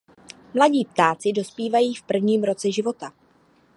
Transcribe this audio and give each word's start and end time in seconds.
Mladí 0.53 0.85
ptáci 0.85 1.31
dospívají 1.31 1.95
v 1.95 2.03
prvním 2.03 2.43
roce 2.43 2.71
života. 2.71 3.13